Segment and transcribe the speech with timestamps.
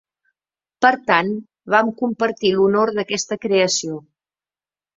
[0.85, 1.29] Per tant,
[1.75, 4.03] vam compartir l'honor d'aquesta creació.